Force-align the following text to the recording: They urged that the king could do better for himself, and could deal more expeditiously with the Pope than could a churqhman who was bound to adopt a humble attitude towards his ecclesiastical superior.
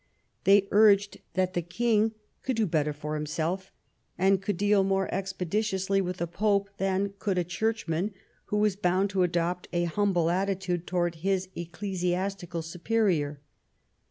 They 0.45 0.67
urged 0.71 1.21
that 1.35 1.53
the 1.53 1.61
king 1.61 2.13
could 2.41 2.55
do 2.55 2.65
better 2.65 2.91
for 2.91 3.13
himself, 3.13 3.71
and 4.17 4.41
could 4.41 4.57
deal 4.57 4.83
more 4.83 5.07
expeditiously 5.13 6.01
with 6.01 6.17
the 6.17 6.25
Pope 6.25 6.69
than 6.79 7.13
could 7.19 7.37
a 7.37 7.43
churqhman 7.43 8.11
who 8.45 8.57
was 8.57 8.75
bound 8.75 9.11
to 9.11 9.21
adopt 9.21 9.67
a 9.71 9.83
humble 9.83 10.31
attitude 10.31 10.87
towards 10.87 11.17
his 11.19 11.49
ecclesiastical 11.55 12.63
superior. 12.63 13.41